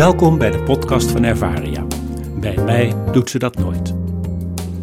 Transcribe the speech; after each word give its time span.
Welkom 0.00 0.38
bij 0.38 0.50
de 0.50 0.62
podcast 0.62 1.10
van 1.10 1.24
Ervaria. 1.24 1.86
Bij 2.40 2.56
mij 2.56 2.94
doet 3.12 3.30
ze 3.30 3.38
dat 3.38 3.56
nooit. 3.56 3.94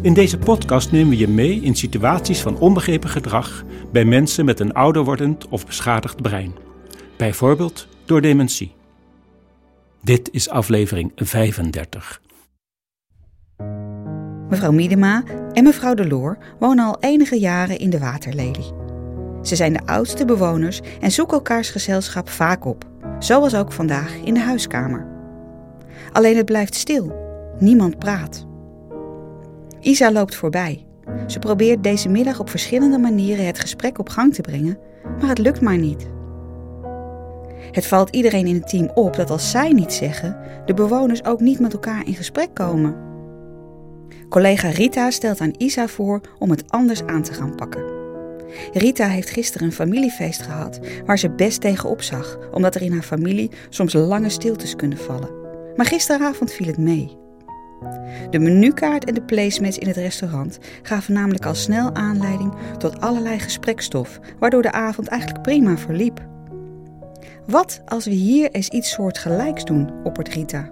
In 0.02 0.14
deze 0.14 0.38
podcast 0.38 0.92
nemen 0.92 1.08
we 1.08 1.16
je 1.16 1.28
mee 1.28 1.60
in 1.60 1.74
situaties 1.74 2.40
van 2.40 2.58
onbegrepen 2.58 3.08
gedrag 3.08 3.64
bij 3.92 4.04
mensen 4.04 4.44
met 4.44 4.60
een 4.60 4.72
ouder 4.72 5.04
wordend 5.04 5.48
of 5.48 5.66
beschadigd 5.66 6.22
brein. 6.22 6.54
Bijvoorbeeld 7.16 7.88
door 8.04 8.20
dementie. 8.20 8.74
Dit 10.02 10.28
is 10.32 10.48
aflevering 10.48 11.12
35. 11.14 12.20
Mevrouw 14.48 14.72
Miedema 14.72 15.22
en 15.52 15.64
mevrouw 15.64 15.94
Deloor 15.94 16.38
wonen 16.58 16.84
al 16.84 16.96
enige 17.00 17.38
jaren 17.38 17.78
in 17.78 17.90
de 17.90 17.98
waterlelie. 17.98 18.72
Ze 19.42 19.56
zijn 19.56 19.72
de 19.72 19.86
oudste 19.86 20.24
bewoners 20.24 20.80
en 21.00 21.10
zoeken 21.10 21.36
elkaars 21.36 21.70
gezelschap 21.70 22.28
vaak 22.28 22.64
op, 22.64 22.84
zoals 23.18 23.54
ook 23.54 23.72
vandaag 23.72 24.16
in 24.16 24.34
de 24.34 24.40
huiskamer. 24.40 25.06
Alleen 26.12 26.36
het 26.36 26.44
blijft 26.44 26.74
stil, 26.74 27.12
niemand 27.58 27.98
praat. 27.98 28.46
Isa 29.80 30.12
loopt 30.12 30.34
voorbij. 30.34 30.86
Ze 31.26 31.38
probeert 31.38 31.82
deze 31.82 32.08
middag 32.08 32.40
op 32.40 32.50
verschillende 32.50 32.98
manieren 32.98 33.46
het 33.46 33.58
gesprek 33.60 33.98
op 33.98 34.08
gang 34.08 34.34
te 34.34 34.40
brengen, 34.40 34.78
maar 35.20 35.28
het 35.28 35.38
lukt 35.38 35.60
maar 35.60 35.78
niet. 35.78 36.08
Het 37.70 37.86
valt 37.86 38.10
iedereen 38.10 38.46
in 38.46 38.54
het 38.54 38.68
team 38.68 38.90
op 38.94 39.16
dat 39.16 39.30
als 39.30 39.50
zij 39.50 39.72
niet 39.72 39.92
zeggen, 39.92 40.36
de 40.66 40.74
bewoners 40.74 41.24
ook 41.24 41.40
niet 41.40 41.60
met 41.60 41.72
elkaar 41.72 42.06
in 42.06 42.14
gesprek 42.14 42.54
komen. 42.54 42.96
Collega 44.28 44.68
Rita 44.68 45.10
stelt 45.10 45.40
aan 45.40 45.54
Isa 45.56 45.86
voor 45.86 46.20
om 46.38 46.50
het 46.50 46.70
anders 46.70 47.04
aan 47.04 47.22
te 47.22 47.32
gaan 47.32 47.54
pakken. 47.54 47.97
Rita 48.72 49.06
heeft 49.06 49.30
gisteren 49.30 49.66
een 49.66 49.72
familiefeest 49.72 50.42
gehad 50.42 50.80
waar 51.06 51.18
ze 51.18 51.30
best 51.30 51.60
tegenop 51.60 52.02
zag, 52.02 52.38
omdat 52.52 52.74
er 52.74 52.82
in 52.82 52.92
haar 52.92 53.02
familie 53.02 53.50
soms 53.68 53.92
lange 53.92 54.28
stiltes 54.28 54.76
kunnen 54.76 54.98
vallen. 54.98 55.30
Maar 55.76 55.86
gisteravond 55.86 56.52
viel 56.52 56.66
het 56.66 56.78
mee. 56.78 57.16
De 58.30 58.38
menukaart 58.38 59.04
en 59.04 59.14
de 59.14 59.22
placemats 59.22 59.78
in 59.78 59.86
het 59.86 59.96
restaurant 59.96 60.58
gaven 60.82 61.14
namelijk 61.14 61.46
al 61.46 61.54
snel 61.54 61.94
aanleiding 61.94 62.54
tot 62.78 63.00
allerlei 63.00 63.38
gesprekstof, 63.38 64.20
waardoor 64.38 64.62
de 64.62 64.72
avond 64.72 65.08
eigenlijk 65.08 65.42
prima 65.42 65.76
verliep. 65.76 66.26
Wat 67.46 67.82
als 67.86 68.04
we 68.04 68.10
hier 68.10 68.50
eens 68.50 68.68
iets 68.68 68.90
soortgelijks 68.90 69.64
doen, 69.64 69.90
oppert 70.04 70.28
Rita. 70.28 70.70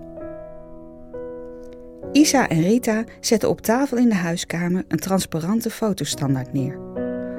Isa 2.12 2.48
en 2.48 2.60
Rita 2.62 3.04
zetten 3.20 3.48
op 3.48 3.60
tafel 3.60 3.96
in 3.96 4.08
de 4.08 4.14
huiskamer 4.14 4.84
een 4.88 4.98
transparante 4.98 5.70
fotostandaard 5.70 6.52
neer. 6.52 6.85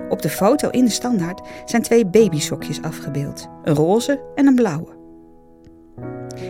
Op 0.10 0.22
de 0.22 0.30
foto 0.30 0.70
in 0.70 0.86
de 0.86 0.92
standaard 0.92 1.42
zijn 1.66 1.82
twee 1.82 2.06
babysokjes 2.06 2.82
afgebeeld, 2.82 3.48
een 3.64 3.76
roze 3.76 4.22
en 4.36 4.48
een 4.48 4.56
blauwe. 4.56 4.96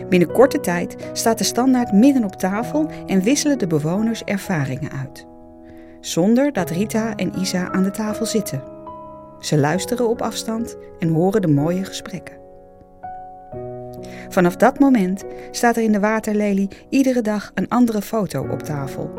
Binnen 0.08 0.32
korte 0.32 0.60
tijd 0.60 0.96
staat 1.12 1.38
de 1.38 1.44
standaard 1.44 1.92
midden 1.92 2.24
op 2.24 2.36
tafel 2.36 2.90
en 3.06 3.22
wisselen 3.22 3.58
de 3.58 3.66
bewoners 3.66 4.24
ervaringen 4.24 4.90
uit. 4.90 5.26
Zonder 6.00 6.52
dat 6.52 6.70
Rita 6.70 7.16
en 7.16 7.38
Isa 7.38 7.72
aan 7.72 7.82
de 7.82 7.90
tafel 7.90 8.26
zitten. 8.26 8.62
Ze 9.38 9.58
luisteren 9.58 10.08
op 10.08 10.22
afstand 10.22 10.76
en 10.98 11.08
horen 11.08 11.42
de 11.42 11.48
mooie 11.48 11.84
gesprekken. 11.84 12.36
Vanaf 14.28 14.56
dat 14.56 14.78
moment 14.78 15.24
staat 15.50 15.76
er 15.76 15.82
in 15.82 15.92
de 15.92 16.00
waterlelie 16.00 16.68
iedere 16.88 17.22
dag 17.22 17.50
een 17.54 17.68
andere 17.68 18.02
foto 18.02 18.46
op 18.50 18.62
tafel. 18.62 19.10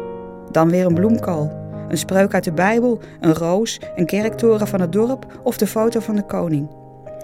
Dan 0.51 0.69
weer 0.69 0.85
een 0.85 0.93
bloemkool, 0.93 1.58
een 1.89 1.97
spreuk 1.97 2.33
uit 2.33 2.43
de 2.43 2.51
Bijbel, 2.51 2.99
een 3.19 3.33
roos, 3.33 3.79
een 3.95 4.05
kerktoren 4.05 4.67
van 4.67 4.81
het 4.81 4.91
dorp 4.91 5.39
of 5.43 5.57
de 5.57 5.67
foto 5.67 5.99
van 5.99 6.15
de 6.15 6.25
koning. 6.25 6.69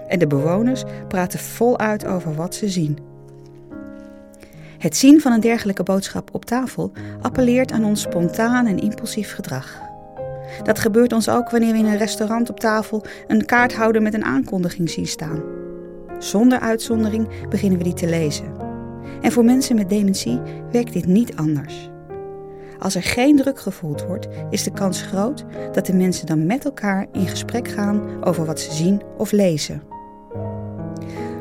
En 0.08 0.18
de 0.18 0.26
bewoners 0.26 0.84
praten 1.08 1.38
voluit 1.38 2.06
over 2.06 2.34
wat 2.34 2.54
ze 2.54 2.68
zien. 2.68 2.98
Het 4.78 4.96
zien 4.96 5.20
van 5.20 5.32
een 5.32 5.40
dergelijke 5.40 5.82
boodschap 5.82 6.28
op 6.32 6.44
tafel 6.44 6.92
appelleert 7.20 7.72
aan 7.72 7.84
ons 7.84 8.00
spontaan 8.00 8.66
en 8.66 8.78
impulsief 8.78 9.34
gedrag. 9.34 9.80
Dat 10.62 10.78
gebeurt 10.78 11.12
ons 11.12 11.28
ook 11.28 11.50
wanneer 11.50 11.72
we 11.72 11.78
in 11.78 11.86
een 11.86 11.96
restaurant 11.96 12.50
op 12.50 12.60
tafel 12.60 13.04
een 13.26 13.44
kaarthouder 13.44 14.02
met 14.02 14.14
een 14.14 14.24
aankondiging 14.24 14.90
zien 14.90 15.06
staan. 15.06 15.42
Zonder 16.18 16.58
uitzondering 16.58 17.48
beginnen 17.48 17.78
we 17.78 17.84
die 17.84 17.94
te 17.94 18.06
lezen. 18.06 18.52
En 19.22 19.32
voor 19.32 19.44
mensen 19.44 19.76
met 19.76 19.88
dementie 19.88 20.40
werkt 20.72 20.92
dit 20.92 21.06
niet 21.06 21.36
anders. 21.36 21.90
Als 22.78 22.94
er 22.94 23.02
geen 23.02 23.36
druk 23.36 23.60
gevoeld 23.60 24.04
wordt, 24.06 24.28
is 24.50 24.62
de 24.62 24.72
kans 24.72 25.02
groot 25.02 25.44
dat 25.72 25.86
de 25.86 25.94
mensen 25.94 26.26
dan 26.26 26.46
met 26.46 26.64
elkaar 26.64 27.06
in 27.12 27.26
gesprek 27.26 27.68
gaan 27.68 28.24
over 28.24 28.44
wat 28.44 28.60
ze 28.60 28.72
zien 28.72 29.02
of 29.16 29.32
lezen. 29.32 29.82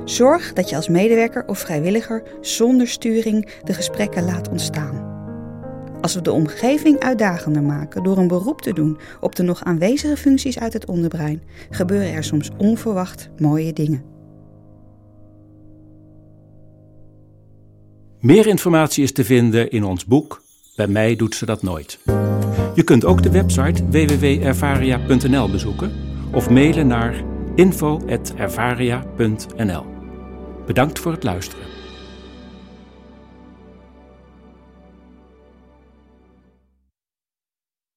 Zorg 0.06 0.54
dat 0.54 0.70
je 0.70 0.76
als 0.76 0.90
medewerker 0.90 1.48
of 1.48 1.60
vrijwilliger 1.60 2.24
zonder 2.42 2.88
sturing 2.88 3.50
de 3.64 3.74
gesprekken 3.74 4.26
laat 4.26 4.50
ontstaan. 4.50 5.14
Als 6.02 6.16
we 6.16 6.22
de 6.22 6.32
omgeving 6.32 7.00
uitdagender 7.00 7.64
maken 7.64 8.04
door 8.04 8.18
een 8.18 8.28
beroep 8.28 8.62
te 8.62 8.74
doen 8.74 8.98
op 9.22 9.36
de 9.36 9.44
nog 9.44 9.64
aanwezige 9.64 10.18
functies 10.18 10.60
uit 10.60 10.74
het 10.74 10.86
onderbrein, 10.86 11.44
gebeuren 11.70 12.14
er 12.14 12.24
soms 12.24 12.50
onverwacht 12.58 13.30
mooie 13.38 13.74
dingen. 13.74 14.04
Meer 18.20 18.48
informatie 18.48 19.04
is 19.04 19.12
te 19.12 19.24
vinden 19.24 19.70
in 19.70 19.84
ons 19.84 20.06
boek 20.06 20.44
Bij 20.76 20.88
mij 20.88 21.16
doet 21.16 21.36
ze 21.36 21.46
dat 21.46 21.64
nooit. 21.64 22.00
Je 22.74 22.84
kunt 22.84 23.06
ook 23.06 23.24
de 23.24 23.32
website 23.32 23.90
www.ervaria.nl 23.90 25.52
bezoeken 25.52 25.92
of 26.32 26.50
mailen 26.50 26.88
naar 26.88 27.24
info.ervaria.nl. 27.56 29.86
Bedankt 30.66 31.00
voor 31.00 31.12
het 31.12 31.24
luisteren. 31.24 31.66